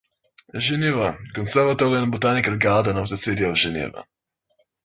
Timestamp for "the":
3.07-3.19